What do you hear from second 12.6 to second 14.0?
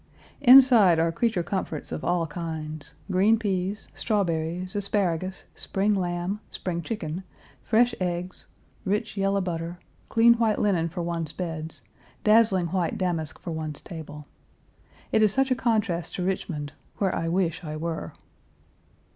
white damask for one's